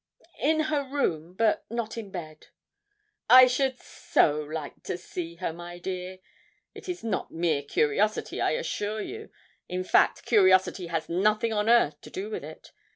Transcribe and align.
'In 0.39 0.61
her 0.61 0.83
room, 0.83 1.35
but 1.35 1.63
not 1.69 1.95
in 1.95 2.09
bed.' 2.09 2.47
'I 3.29 3.45
should 3.45 3.79
so 3.79 4.41
like 4.41 4.81
to 4.81 4.97
see 4.97 5.35
her, 5.35 5.53
my 5.53 5.77
dear. 5.77 6.17
It 6.73 6.89
is 6.89 7.03
not 7.03 7.29
mere 7.29 7.61
curiosity, 7.61 8.41
I 8.41 8.53
assure 8.53 9.01
you. 9.01 9.29
In 9.69 9.83
fact, 9.83 10.25
curiosity 10.25 10.87
has 10.87 11.07
nothing 11.07 11.53
on 11.53 11.69
earth 11.69 12.01
to 12.01 12.09
do 12.09 12.31
with 12.31 12.43
it. 12.43 12.71